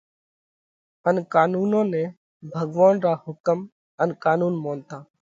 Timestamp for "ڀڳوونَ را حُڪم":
2.51-3.59